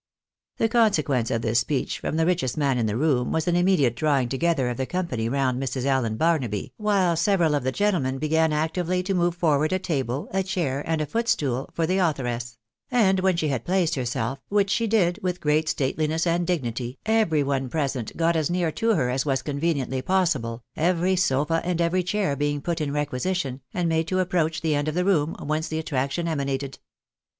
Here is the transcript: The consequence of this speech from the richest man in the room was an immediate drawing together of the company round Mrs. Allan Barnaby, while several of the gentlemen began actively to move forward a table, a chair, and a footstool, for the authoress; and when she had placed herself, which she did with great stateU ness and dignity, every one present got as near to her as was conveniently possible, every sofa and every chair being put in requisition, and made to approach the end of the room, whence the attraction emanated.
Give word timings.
The 0.57 0.67
consequence 0.67 1.29
of 1.29 1.43
this 1.43 1.59
speech 1.59 1.99
from 1.99 2.15
the 2.17 2.25
richest 2.25 2.57
man 2.57 2.79
in 2.79 2.87
the 2.87 2.97
room 2.97 3.31
was 3.31 3.47
an 3.47 3.55
immediate 3.55 3.95
drawing 3.95 4.29
together 4.29 4.67
of 4.69 4.77
the 4.77 4.87
company 4.87 5.29
round 5.29 5.61
Mrs. 5.61 5.85
Allan 5.85 6.17
Barnaby, 6.17 6.73
while 6.77 7.15
several 7.15 7.53
of 7.53 7.61
the 7.63 7.71
gentlemen 7.71 8.17
began 8.17 8.51
actively 8.51 9.03
to 9.03 9.13
move 9.13 9.35
forward 9.35 9.71
a 9.71 9.77
table, 9.77 10.27
a 10.33 10.41
chair, 10.41 10.81
and 10.87 11.01
a 11.01 11.05
footstool, 11.05 11.69
for 11.75 11.85
the 11.85 11.99
authoress; 11.99 12.57
and 12.89 13.19
when 13.19 13.37
she 13.37 13.49
had 13.49 13.63
placed 13.63 13.93
herself, 13.93 14.39
which 14.49 14.71
she 14.71 14.87
did 14.87 15.19
with 15.21 15.39
great 15.39 15.67
stateU 15.67 16.07
ness 16.09 16.25
and 16.25 16.47
dignity, 16.47 16.97
every 17.05 17.43
one 17.43 17.69
present 17.69 18.17
got 18.17 18.35
as 18.35 18.49
near 18.49 18.71
to 18.71 18.95
her 18.95 19.11
as 19.11 19.23
was 19.23 19.43
conveniently 19.43 20.01
possible, 20.01 20.63
every 20.75 21.15
sofa 21.15 21.61
and 21.63 21.79
every 21.79 22.01
chair 22.01 22.35
being 22.35 22.59
put 22.59 22.81
in 22.81 22.91
requisition, 22.91 23.61
and 23.71 23.87
made 23.87 24.07
to 24.07 24.17
approach 24.17 24.61
the 24.61 24.73
end 24.73 24.87
of 24.87 24.95
the 24.95 25.05
room, 25.05 25.35
whence 25.43 25.67
the 25.67 25.77
attraction 25.77 26.27
emanated. 26.27 26.79